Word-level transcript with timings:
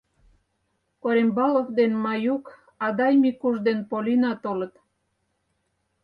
Корембалов 1.01 1.67
ден 1.79 1.91
Маюк, 2.03 2.45
Адай 2.85 3.13
Микуш 3.23 3.55
ден 3.67 3.79
Полина 3.89 4.31
толыт. 4.43 4.73